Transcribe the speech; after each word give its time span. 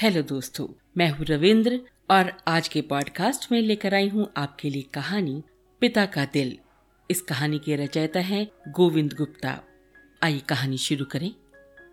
Hello 0.00 0.22
दोस्तों, 0.22 0.66
मैं 0.96 1.10
हूँ 1.10 1.26
रविंद्र 1.26 1.80
और 2.10 2.32
आज 2.48 2.68
के 2.68 2.80
पॉडकास्ट 2.80 3.52
में 3.52 3.60
लेकर 3.62 3.94
आई 3.94 4.08
हूँ 4.08 4.32
आपके 4.36 4.70
लिए 4.70 4.82
कहानी 4.82 5.42
पिता 5.80 6.06
का 6.06 6.24
दिल। 6.24 6.56
इस 7.10 7.20
कहानी 7.20 7.58
के 7.58 7.76
रचयिता 7.76 8.20
हैं 8.20 8.46
गोविंद 8.68 9.12
गुप्ता। 9.12 9.60
आइए 10.22 10.38
कहानी 10.38 10.78
शुरू 10.78 11.04
करें। 11.04 11.30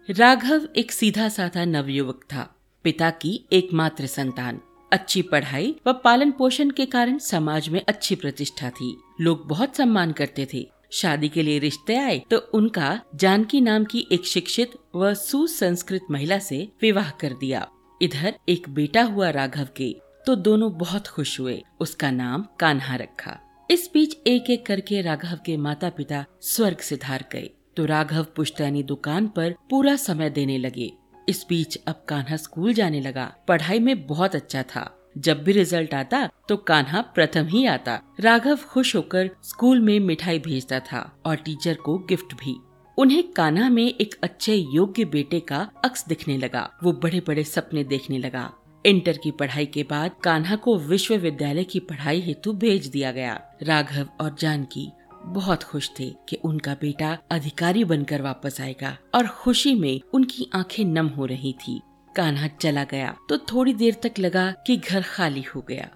राघव 0.09 0.67
एक 0.75 0.91
सीधा 0.91 1.29
साधा 1.29 1.65
नवयुवक 1.65 2.23
था। 2.23 2.55
पिता 2.83 3.09
की 3.09 3.45
एकमात्र 3.53 4.05
संतान। 4.05 4.61
अच्छी 4.93 5.21
पढ़ाई 5.21 5.75
व 5.87 5.93
पालन 5.93 6.31
पोषण 6.31 6.69
के 6.69 6.85
कारण 6.85 7.17
समाज 7.17 7.69
में 7.69 7.81
अच्छी 7.87 8.15
प्रतिष्ठा 8.15 8.69
थी। 8.69 8.97
लोग 9.21 9.47
बहुत 9.47 9.75
सम्मान 9.75 10.11
करते 10.11 10.47
थे। 10.53 10.67
शादी 10.91 11.29
के 11.29 11.43
लिए 11.43 11.59
रिश्ते 11.59 11.95
आए 11.95 12.21
तो 12.31 12.37
उनका 12.53 12.99
जानकी 13.15 13.61
नाम 13.61 13.85
की 13.85 14.07
एक 14.11 14.25
शिक्षित 14.25 14.71
व 14.95 15.13
सुसंस्कृत 15.13 16.01
महिला 16.11 16.39
से 16.39 16.67
विवाह 16.81 17.11
कर 17.11 17.33
दिया। 17.33 17.71
इधर 18.01 18.35
एक 18.49 18.69
बेटा 18.69 19.03
हुआ 19.03 19.29
राघव 19.29 19.67
के 19.75 19.95
तो 20.25 20.35
दोनों 20.35 20.71
बहुत 20.77 21.07
खुश 21.07 21.39
हुए। 21.39 21.61
उसका 21.79 22.11
नाम 22.11 22.45
कान्हा 22.59 22.95
रखा। 22.95 23.37
इस 23.71 23.89
बीच 23.93 24.15
एक 24.27 24.49
एक 24.49 24.65
करके 24.65 25.01
राघव 25.01 25.37
के 25.45 25.55
माता 25.57 25.89
पिता 25.89 26.25
स्वर्ग 26.41 26.77
से 26.77 26.95
धार 26.95 27.25
गए। 27.31 27.49
तो 27.77 27.85
राघव 27.85 28.25
पुश्तैनी 28.35 28.83
दुकान 28.83 29.27
पर 29.27 29.55
पूरा 29.69 29.95
समय 29.95 30.29
देने 30.29 30.57
लगे। 30.57 30.91
इस 31.29 31.45
बीच 31.49 31.77
अब 31.87 32.05
कान्हा 32.09 32.37
स्कूल 32.37 32.73
जाने 32.73 33.01
लगा। 33.01 33.25
पढ़ाई 33.47 33.79
में 33.79 34.05
बहुत 34.07 34.35
अच्छा 34.35 34.63
था। 34.65 34.93
जब 35.17 35.43
भी 35.43 35.51
रिज़ल्ट 35.51 35.93
आता 35.93 36.29
तो 36.49 36.57
कान्हा 36.57 37.01
प्रथम 37.15 37.45
ही 37.45 37.65
आता। 37.65 37.99
राघव 38.19 38.57
खुश 38.65 38.95
होकर 38.95 39.29
स्कूल 39.43 39.79
में 39.79 39.99
मिठाई 39.99 40.39
भेजता 40.39 40.79
था 40.81 40.99
और 41.25 41.35
टीचर 41.35 41.75
को 41.75 41.97
गिफ्ट 41.99 42.33
भी। 42.33 42.55
उन्हें 42.97 43.23
कान्हा 43.31 43.69
में 43.69 43.85
एक 43.85 44.15
अच्छे 44.23 44.55
योग्य 44.73 45.05
बेटे 45.05 45.39
का 45.39 45.57
अक्स 45.85 46.07
दिखने 46.07 46.37
लगा। 46.37 46.69
वो 46.83 46.91
बड़े 46.93 47.19
बड़े 47.19 47.43
सपने 47.43 47.83
देखने 47.83 48.17
लगा। 48.17 48.51
इंटर 48.85 49.17
की 49.17 49.31
पढ़ाई 49.31 49.65
के 49.65 49.83
बाद 49.83 50.11
कान्हा 50.23 50.55
को 50.55 50.77
विश्वविद्यालय 50.79 51.63
की 51.63 51.79
पढ़ाई 51.79 52.21
हेतु 52.21 52.53
भेज 52.53 52.87
दिया 52.87 53.11
गया। 53.11 53.39
राघव 53.63 54.07
और 54.21 54.35
जानकी 54.39 54.87
बहुत 55.25 55.63
खुश 55.63 55.89
थे 55.99 56.09
कि 56.29 56.35
उनका 56.35 56.73
बेटा 56.73 57.17
अधिकारी 57.31 57.83
बनकर 57.83 58.21
वापस 58.21 58.59
आएगा 58.61 58.97
और 59.15 59.27
खुशी 59.27 59.75
में 59.75 59.99
उनकी 60.13 60.49
आँखें 60.55 60.83
नम 60.85 61.07
हो 61.07 61.25
रही 61.25 61.53
थी। 61.59 61.79
कान्हा 62.15 62.47
चला 62.61 62.83
गया 62.83 63.15
तो 63.29 63.37
थोड़ी 63.37 63.73
देर 63.73 63.95
तक 64.03 64.19
लगा 64.19 64.51
कि 64.67 64.77
घर 64.77 65.01
खाली 65.01 65.41
हो 65.55 65.61
गया। 65.61 65.89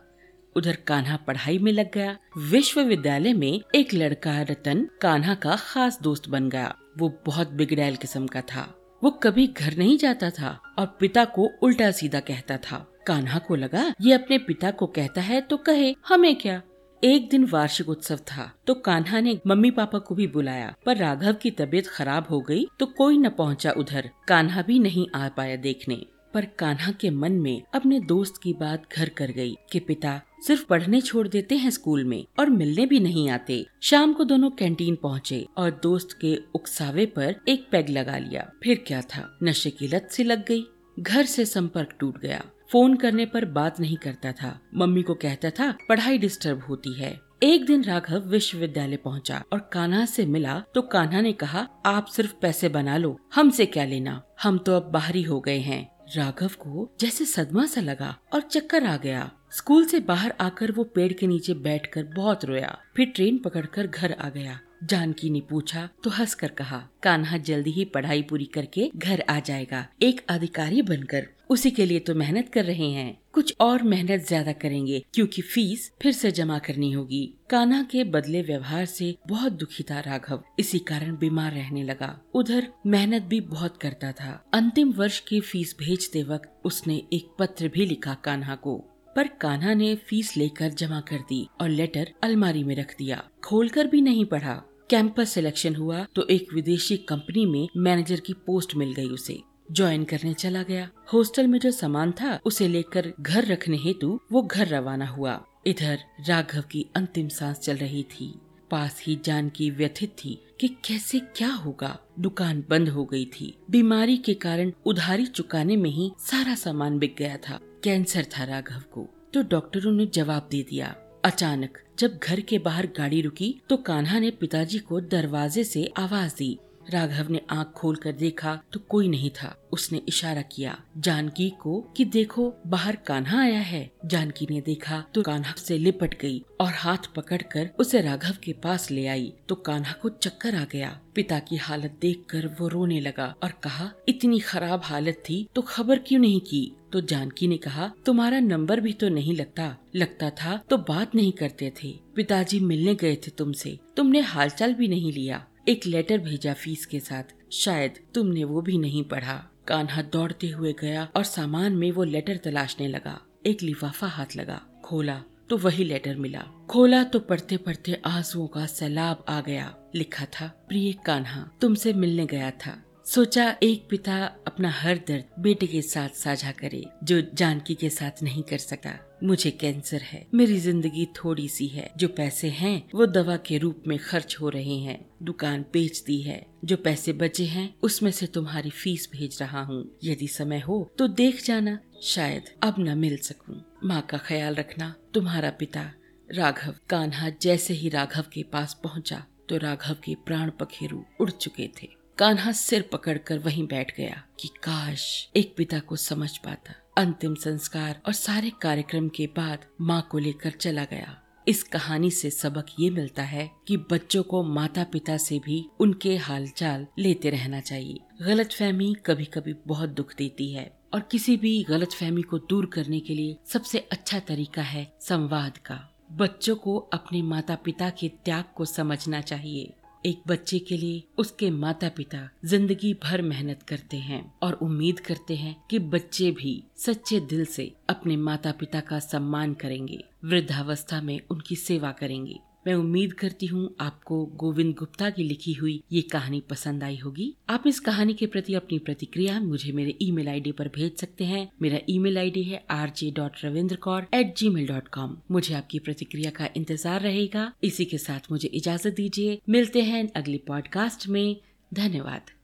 उधर 0.56 0.78
कान्हा 0.88 1.16
पढ़ाई 1.18 1.58
में 1.58 1.72
लग 1.72 1.92
गया। 1.94 2.18
विश्वविद्यालय 2.38 3.34
में 3.34 3.62
एक 3.76 3.94
लड़का 3.94 4.42
रतन 4.42 4.88
कान्हा 5.02 5.36
का 5.36 5.56
खास 5.56 6.00
दोस्त 6.02 6.30
बन 6.30 6.50
गया। 6.50 6.74
वो 6.98 7.10
बहुत 7.26 7.52
बिगड़ैल 7.52 7.96
किस्म 7.96 8.28
का 8.28 8.42
था। 8.44 8.68
वो 9.02 9.12
कभी 9.24 9.48
घर 9.48 9.78
नहीं 9.78 9.98
जाता 9.98 10.30
था 10.30 10.60
और 10.80 10.86
पिता 11.00 11.26
को 11.26 11.50
उल्टा 11.64 11.92
सीधा 11.92 12.20
कहता 12.20 12.58
था। 12.58 12.86
कान्हा 13.08 13.40
को 13.40 13.56
लगा, 13.56 13.94
ये 14.02 14.14
अपने 14.14 14.38
पिता 14.38 14.72
को 14.72 14.88
कहता 14.88 15.22
है 15.22 15.42
तो 15.42 15.58
कहे, 15.58 15.96
हमें 16.08 16.36
क्या? 16.36 16.62
एक 17.04 17.30
दिन 17.30 17.46
वार्षिक 17.46 17.88
उत्सव 17.90 18.18
था 18.28 18.52
तो 18.68 18.74
कान्हा 18.76 19.20
ने 19.20 19.38
मम्मी 19.48 19.72
पापा 19.72 20.00
को 20.00 20.16
भी 20.16 20.28
बुलाया। 20.28 20.74
पर 20.86 20.98
राघव 20.98 21.34
की 21.34 21.52
तबीयत 21.52 21.88
खराब 21.88 22.28
हो 22.30 22.40
गई 22.42 22.66
तो 22.80 22.86
कोई 22.88 23.18
न 23.18 23.30
पहुँचा 23.30 23.72
उधर। 23.72 24.10
कान्हा 24.28 24.62
भी 24.62 24.78
नहीं 24.80 25.08
आ 25.16 25.28
पाया 25.30 25.56
देखने। 25.58 26.06
पर 26.34 26.46
कान्हा 26.46 26.92
के 26.92 27.10
मन 27.10 27.32
में 27.32 27.62
अपने 27.76 28.00
दोस्त 28.00 28.34
की 28.44 28.54
बात 28.54 28.84
घर 28.96 29.10
कर 29.10 29.32
गई 29.32 29.56
कि 29.72 29.80
पिता 29.80 30.22
सिर्फ़ 30.48 30.66
पढ़ने 30.66 31.02
छोड़ 31.02 31.28
देते 31.28 31.56
हैं 31.56 31.70
स्कूल 31.70 32.04
में 32.04 32.26
और 32.40 32.50
मिलने 32.50 32.86
भी 32.86 33.00
नहीं 33.00 33.30
आते। 33.30 33.66
शाम 33.82 34.14
को 34.14 34.24
दोनों 34.24 34.50
कैंटीन 34.50 34.96
पहुँचे 34.96 35.48
और 35.58 35.80
दोस्त 35.84 36.18
के 36.22 36.38
उकसावे 36.56 37.06
पर 37.06 37.36
एक 37.48 37.68
पैग 37.72 37.90
लगा 37.90 38.18
लिया। 38.18 38.52
फिर 38.64 38.84
क्या 38.88 39.02
था? 39.02 39.38
नशे 39.44 39.70
की 39.70 39.88
लत 39.88 40.08
से 40.12 40.24
लग 40.24 40.46
गई। 40.48 40.66
घर 41.00 41.26
से 41.26 41.46
संपर्क 41.46 41.96
टूट 42.00 42.22
गया। 42.22 42.44
फ़ोन 42.72 42.96
करने 42.96 43.26
पर 43.26 43.46
बात 43.46 43.80
नहीं 43.80 43.98
करता 43.98 44.32
था। 44.32 44.59
मम्मी 44.76 45.02
को 45.02 45.14
कहता 45.14 45.50
था, 45.50 45.74
पढ़ाई 45.90 46.18
डिस्टर्ब 46.18 46.64
होती 46.70 46.94
है। 46.94 47.20
एक 47.44 47.66
दिन 47.66 47.84
राघव 47.84 48.20
विश्वविद्यालय 48.20 48.96
पहुँचा 48.96 49.44
और 49.53 49.69
कान्हा 49.74 50.06
से 50.06 50.25
मिला 50.25 50.63
तो 50.75 50.81
कान्हा 50.81 51.22
ने 51.22 51.34
कहा, 51.34 51.68
आप 51.86 52.06
सिर्फ़ 52.06 52.34
पैसे 52.42 52.69
बना 52.69 52.98
लो, 52.98 53.19
हमसे 53.36 53.66
क्या 53.66 53.86
लेना? 53.86 54.22
हम 54.44 54.58
तो 54.58 54.75
अब 54.75 54.92
बाहरी 54.92 55.22
हो 55.24 55.40
गए 55.40 55.58
हैं। 55.58 55.91
राघव 56.16 56.48
को 56.48 56.96
जैसे 57.00 57.26
सदमा 57.26 57.66
सा 57.66 57.82
लगा 57.82 58.18
और 58.34 58.42
चक्कर 58.42 58.84
आ 58.84 58.98
गया। 58.98 59.32
स्कूल 59.52 59.86
से 59.86 60.00
बाहर 60.00 60.34
आकर 60.42 60.72
वो 60.72 60.84
पेड़ 60.84 61.14
के 61.14 61.28
नीचे 61.28 61.54
बैठकर 61.54 62.04
बहुत 62.04 62.46
रोया। 62.46 62.78
फिर 62.96 63.06
ट्रेन 63.06 63.38
पकड़कर 63.38 63.88
घर 63.88 64.12
आ 64.14 64.30
गया। 64.30 64.60
जानकी 64.84 65.30
ने 65.30 65.42
पूछा 65.42 65.88
तो 66.03 66.09
हंसकर 66.09 66.52
कहा, 66.52 66.78
कान्हा 67.03 67.38
जल्दी 67.40 67.72
ही 67.72 67.86
पढ़ाई 67.86 68.22
पूरी 68.22 68.46
करके 68.46 68.90
घर 68.97 69.24
आ 69.30 69.40
जाएगा। 69.40 69.86
एक 70.02 70.22
अधिकारी 70.30 70.81
बनकर, 70.81 71.28
उसी 71.50 71.72
के 71.72 71.86
लिए 71.86 72.00
तो 72.00 72.16
मेहनत 72.16 72.50
कर 72.50 72.66
रहे 72.66 72.90
हैं। 72.90 73.18
कुछ 73.34 73.53
और 73.62 73.84
मेहनत 73.84 74.25
ज़्यादा 74.28 74.52
करेंगे, 74.53 75.03
क्योंकि 75.14 75.42
फ़ीस 75.44 75.92
फिर 76.02 76.12
से 76.12 76.31
जमा 76.31 76.58
करनी 76.59 76.92
होगी। 76.92 77.24
कान्हा 77.50 77.81
के 77.84 78.03
बदले 78.06 78.42
व्यवहार 78.42 78.86
से 78.86 79.16
बहुत 79.28 79.53
दुखी 79.53 79.84
था 79.84 80.00
राघव। 80.00 80.44
इसी 80.59 80.80
कारण 80.80 81.16
बीमार 81.18 81.52
रहने 81.52 81.84
लगा। 81.84 82.18
उधर 82.34 82.68
मेहनत 82.88 83.24
भी 83.24 83.42
बहुत 83.42 83.78
करता 83.78 84.12
था। 84.12 84.31
अंतिम 84.53 84.92
वर्ष 84.92 85.19
की 85.19 85.40
फ़ीस 85.42 85.75
भेजते 85.80 86.24
वक्त 86.24 86.66
उसने 86.66 87.02
एक 87.13 87.36
पत्र 87.40 87.68
भी 87.68 87.86
लिखा 87.86 88.13
कान्हा 88.24 88.56
को। 88.56 88.78
पर 89.16 89.28
कान्हा 89.42 89.74
ने 89.74 89.94
फ़ीस 90.08 90.36
लेकर 90.38 90.69
जमा 90.72 91.00
कर 91.02 91.19
दी 91.30 91.48
और 91.62 91.69
लेटर 91.69 92.12
अलमारी 92.24 92.63
में 92.63 92.75
रख 92.75 92.96
दिया। 92.98 93.24
खोलकर 93.44 93.88
भी 93.88 94.02
नहीं 94.02 94.25
पढ़ा। 94.25 94.62
कैंपस 94.91 95.29
सिलेक्शन 95.29 95.75
हुआ 95.75 96.06
तो 96.16 96.28
एक 96.28 96.53
विदेशी 96.53 96.97
कंपनी 96.97 97.46
में 97.46 97.69
मैनेजर 97.78 98.19
की 98.19 98.34
पोस्ट 98.34 98.75
मिल 98.75 98.94
गई 98.94 99.07
उसे। 99.07 99.41
ज्वाइन 99.72 100.03
करने 100.03 100.34
चला 100.34 100.63
गया। 100.63 100.90
हॉस्टल 101.13 101.47
में 101.47 101.59
जो 101.59 101.72
सामान 101.72 102.12
था, 102.12 102.40
उसे 102.46 102.68
लेकर 102.68 103.13
घर 103.19 103.46
रखने 103.46 103.78
हेतु 103.78 104.19
वो 104.31 104.41
घर 104.41 104.68
रवाना 104.68 105.06
हुआ। 105.06 105.46
इधर 105.66 106.00
राघव 106.28 106.62
की 106.62 106.85
अंतिम 106.96 107.28
सांस 107.28 107.59
चल 107.59 107.75
रही 107.75 108.03
थी। 108.03 108.40
पास 108.72 109.03
ही 109.07 109.19
जानकी 109.25 109.69
व्यथित 109.69 110.09
थी 110.09 110.44
कि 110.62 110.68
कैसे 110.68 111.19
क्या 111.19 111.50
होगा। 111.50 112.00
दुकान 112.19 112.63
बंद 112.69 112.90
हो 112.90 113.06
गई 113.06 113.25
थी। 113.25 113.57
बीमारी 113.69 114.18
के 114.18 114.34
कारण 114.34 114.72
उधारी 114.85 115.25
चुकाने 115.25 115.75
में 115.75 115.90
ही 115.90 116.12
सारा 116.19 116.56
सामान 116.56 117.00
बिक 117.00 117.16
गया 117.18 117.38
था। 117.38 117.59
कैंसर 117.84 118.24
था 118.24 118.44
राघव 118.44 118.81
को। 118.91 119.09
तो 119.34 119.41
डॉक्टरों 119.41 119.91
ने 119.91 120.06
जवाब 120.06 120.47
दे 120.51 120.63
दिया 120.69 120.96
अचानक 121.26 121.78
जब 122.00 122.20
घर 122.24 122.40
के 122.40 122.58
बाहर 122.59 122.86
गाड़ी 122.98 123.22
रुकी 123.22 123.62
तो 123.70 123.78
कान्हा 123.78 124.20
ने 124.20 124.32
पिताजी 124.32 124.80
को 124.80 125.02
दरवाजे 125.02 125.64
से 125.64 125.92
आवाज़ 125.98 126.36
दी। 126.36 126.58
राघव 126.90 127.30
ने 127.30 127.42
आँख 127.50 127.68
खोल 127.68 127.96
कर 127.96 128.12
देखा 128.12 128.59
तो 128.74 128.80
कोई 128.80 129.08
नहीं 129.08 129.30
था। 129.31 129.56
उसने 129.74 130.02
इशारा 130.08 130.42
किया, 130.42 130.78
जानकी 130.97 131.50
को 131.62 131.80
कि 131.97 132.06
देखो, 132.06 132.53
बाहर 132.68 132.96
कान्हा 132.96 133.42
आया 133.42 133.59
है। 133.59 133.90
जानकी 134.06 134.47
ने 134.50 134.62
देखा 134.62 135.03
तो 135.14 135.22
कान्हा 135.22 135.53
से 135.58 135.78
लिपट 135.78 136.19
गई 136.22 136.44
और 136.59 136.74
हाथ 136.74 137.14
पकड़कर 137.16 137.69
उसे 137.80 138.02
राघव 138.02 138.36
के 138.44 138.53
पास 138.53 138.90
ले 138.92 139.06
आई। 139.08 139.34
तो 139.50 139.56
कान्हा 139.56 139.94
को 139.94 140.09
चक्कर 140.09 140.56
आ 140.56 140.66
गया। 140.72 141.00
पिता 141.16 141.40
की 141.40 141.56
हालत 141.56 141.97
देखकर 142.02 142.47
वो 142.59 142.68
रोने 142.68 143.00
लगा 143.00 143.34
और 143.44 143.52
कहा, 143.63 143.92
इतनी 144.09 144.40
खराब 144.40 144.81
हालत 144.84 145.24
थी 145.30 145.48
तो 145.56 145.62
खबर 145.62 146.00
क्यों 146.00 146.19
नहीं 146.19 146.42
की? 146.42 146.72
तो 146.94 147.02
जानकी 147.02 147.48
ने 147.48 147.58
कहा, 147.58 147.92
तुम्हारा 148.06 148.40
नंबर 148.40 148.80
भी 148.80 148.94
तो 148.94 149.09
नहीं 149.09 149.36
लगता। 149.36 149.75
लगता 149.96 150.30
था 150.30 150.58
तो 150.69 150.78
बात 150.78 151.16
नहीं 151.16 151.31
करते 151.31 151.72
थे। 151.84 152.00
पिताजी 152.16 152.59
मिलने 152.59 152.96
गए 152.96 153.16
थे 153.16 153.31
तुमसे। 153.31 153.78
तुमने 153.98 154.19
हालचाल 154.19 154.74
भी 154.74 154.88
नहीं 154.88 155.13
लिया। 155.13 155.46
एक 155.68 155.86
लेटर 155.86 156.18
भेजा 156.18 156.54
फ़ीस 156.54 156.86
के 156.86 157.00
साथ। 157.00 157.24
शायद 157.52 157.94
तुमने 158.14 158.44
वो 158.44 158.62
भी 158.62 158.78
नहीं 158.78 159.04
पढ़ा। 159.04 159.50
कान्हा 159.68 160.02
दौड़ते 160.02 160.48
हुए 160.50 160.74
गया 160.80 161.10
और 161.16 161.24
सामान 161.24 161.74
में 161.74 161.92
वो 161.92 162.04
लेटर 162.04 162.38
तलाशने 162.38 162.88
लगा। 162.88 163.22
एक 163.46 163.62
लिफाफा 163.64 164.08
हाथ 164.08 164.26
लगा। 164.36 164.62
खोला 164.84 165.24
तो 165.50 165.58
वही 165.58 165.84
लेटर 165.84 166.16
मिला। 166.16 166.46
खोला 166.70 167.04
तो 167.04 167.20
पढ़ते 167.20 167.58
पढ़ते 167.58 168.02
आंसुओं 168.06 168.48
का 168.48 168.66
सैलाब 168.66 169.26
आ 169.30 169.42
गया। 169.42 169.76
लिखा 169.96 170.26
था, 170.26 170.66
प्रिय 170.70 170.94
कान्हा, 171.06 171.52
तुमसे 171.62 171.94
मिलने 171.94 172.26
गया 172.26 172.52
था। 172.52 172.84
सोचा 173.06 173.56
एक 173.63 173.88
पिता 173.89 174.16
अपना 174.47 174.69
हर 174.69 174.97
दर्द 174.97 175.23
बेटे 175.39 175.67
के 175.67 175.81
साथ 175.81 176.09
साझा 176.09 176.51
करे, 176.51 176.83
जो 177.03 177.21
जानकी 177.33 177.75
के 177.75 177.89
साथ 177.89 178.21
नहीं 178.24 178.44
कर 178.44 178.57
सका। 178.57 178.94
मुझे 179.24 179.51
कैंसर 179.51 180.01
है। 180.01 180.25
मेरी 180.33 180.57
ज़िंदगी 180.57 181.06
थोड़ी 181.15 181.48
सी 181.48 181.68
है। 181.68 181.89
जो 181.98 182.07
पैसे 182.07 182.50
हैं, 182.50 182.89
वो 182.95 183.06
दवा 183.06 183.38
के 183.38 183.57
रूप 183.57 183.83
में 183.88 183.98
खर्च 184.00 184.38
हो 184.42 184.50
रहे 184.50 184.77
हैं। 184.77 185.00
दुकान 185.24 185.65
बेच 185.74 186.03
दी 186.07 186.21
है। 186.21 186.45
जो 186.65 186.77
पैसे 186.77 187.13
बचे 187.13 187.45
हैं, 187.45 187.74
उसमें 187.83 188.12
से 188.12 188.27
तुम्हारी 188.27 188.69
फ़ीस 188.69 189.09
भेज 189.13 189.38
रहा 189.42 189.63
हूँ। 189.63 189.83
यदि 190.04 190.27
समय 190.27 190.59
हो 190.59 190.92
तो 190.97 191.07
देख 191.07 191.44
जाना। 191.45 191.77
शायद 192.04 192.50
अब 192.63 192.75
न 192.80 192.97
मिल 192.97 193.18
सकूँ। 193.18 193.62
माँ 193.83 194.01
का 194.01 194.18
ख्याल 194.18 194.56
रखना। 194.56 194.94
तुम्हारा 195.13 195.50
पिता 195.50 195.92
राघव 196.30 196.75
कान्हा 196.89 197.30
जैसे 197.42 197.74
ही 197.74 197.89
राघव 197.89 198.25
के 198.33 198.44
पास 198.44 198.80
पहुँचा 198.83 199.24
तो 199.50 199.57
राघव 199.57 199.95
के 200.04 200.15
प्राण 200.25 200.50
पखेरु 200.50 201.01
उड़ 201.21 201.30
चुके 201.30 201.69
थे। 201.81 202.00
कान्हा 202.21 202.51
सिर 202.51 202.81
पकड़कर 202.81 203.39
वहीं 203.39 203.68
बैठ 203.68 203.97
गया 203.97 204.23
कि 204.39 204.47
काश 204.47 205.29
एक 205.35 205.53
पिता 205.57 205.79
को 205.79 205.95
समझ 205.95 206.38
पाता। 206.38 206.73
अंतिम 206.97 207.35
संस्कार 207.35 208.01
और 208.06 208.13
सारे 208.13 208.51
कार्यक्रम 208.62 209.07
के 209.09 209.25
बाद 209.27 209.65
माँ 209.81 210.07
को 210.12 210.18
लेकर 210.18 210.51
चला 210.51 210.83
गया। 210.83 211.18
इस 211.47 211.63
कहानी 211.63 212.12
से 212.12 212.29
सबक 212.29 212.65
ये 212.79 212.89
मिलता 212.89 213.23
है 213.23 213.50
कि 213.68 213.77
बच्चों 213.77 214.23
को 214.23 214.44
माता 214.44 214.83
पिता 214.83 215.18
से 215.18 215.39
भी 215.39 215.65
उनके 215.79 216.15
हालचाल 216.18 216.88
लेते 217.00 217.29
रहना 217.29 217.59
चाहिए। 217.59 218.00
गलत 218.21 218.51
फहमी 218.51 218.95
कभी 219.06 219.25
कभी 219.25 219.56
बहुत 219.68 219.89
दुख 219.89 220.15
देती 220.18 220.51
है 220.53 220.71
और 220.94 221.00
किसी 221.00 221.38
भी 221.38 221.65
गलत 221.69 221.91
फहमी 221.91 222.21
को 222.21 222.39
दूर 222.39 222.65
करने 222.65 223.00
के 223.00 223.13
लिए 223.13 223.38
सबसे 223.45 223.79
अच्छा 223.91 224.19
तरीका 224.19 224.62
है 224.62 224.91
संवाद 225.01 225.57
का। 225.57 225.88
बच्चों 226.12 226.56
को 226.56 226.77
अपने 226.94 227.21
माता 227.21 227.56
पिता 227.56 227.89
के 227.89 228.07
त्याग 228.25 228.45
को 228.56 228.65
समझना 228.65 229.21
चाहिए। 229.21 229.73
एक 230.06 230.21
बच्चे 230.27 230.59
के 230.59 230.77
लिए 230.77 231.03
उसके 231.18 231.50
माता 231.51 231.89
पिता 231.89 232.19
ज़िंदगी 232.45 232.94
भर 233.03 233.21
मेहनत 233.21 233.63
करते 233.63 233.98
हैं 233.98 234.33
और 234.44 234.53
उम्मीद 234.53 235.00
करते 235.00 235.36
हैं 235.36 235.56
कि 235.69 235.80
बच्चे 235.80 236.31
भी 236.31 236.63
सच्चे 236.77 237.19
दिल 237.19 237.45
से 237.45 237.71
अपने 237.89 238.18
माता 238.18 238.51
पिता 238.51 238.80
का 238.80 239.00
सम्मान 239.00 239.53
करेंगे, 239.53 240.03
वृद्धावस्था 240.25 241.01
में 241.01 241.19
उनकी 241.31 241.56
सेवा 241.56 241.92
करेंगे। 241.92 242.39
मैं 242.66 242.74
उम्मीद 242.75 243.13
करती 243.13 243.46
हूँ 243.46 243.69
आपको 243.80 244.24
गोविंद 244.36 244.74
गुप्ता 244.75 245.10
की 245.10 245.24
लिखी 245.24 245.54
हुई 245.54 245.81
ये 245.92 246.02
कहानी 246.02 246.42
पसंद 246.50 246.84
आई 246.84 246.98
होगी। 246.98 247.34
आप 247.50 247.63
इस 247.68 247.80
कहानी 247.80 248.13
के 248.13 248.25
प्रति 248.25 248.54
अपनी 248.54 248.80
प्रतिक्रिया 248.80 249.40
मुझे 249.40 249.72
मेरे 249.72 249.96
ईमेल 250.02 250.28
आईडी 250.30 250.52
पर 250.52 250.68
भेज 250.68 250.96
सकते 250.98 251.25
हैं। 251.25 251.48
मेरा 251.62 251.80
ईमेल 251.90 252.18
आईडी 252.18 252.44
है 252.44 252.63
R 252.72 252.92
J 252.98 253.12
dot 253.12 253.44
Ravindra 253.44 253.75
Kaur 253.78 254.08
at 254.13 254.36
gmail 254.50 254.68
dot 254.68 254.88
com 254.88 255.18
मुझे 255.31 255.54
आपकी 255.54 255.80
प्रतिक्रिया 255.80 256.31
का 256.31 256.50
इंतज़ार 256.56 257.02
रहेगा। 257.02 257.52
इसी 257.63 257.86
के 257.86 257.98
साथ 257.98 258.31
मुझे 258.31 258.48
इजाज़त 258.50 258.94
दीजिए। 258.96 259.40
मिलते 259.50 259.81
हैं 259.81 260.07
अगले 260.16 260.38
पॉडकास्ट 260.48 261.07
में। 261.07 261.36
धन्यवाद। 261.72 262.41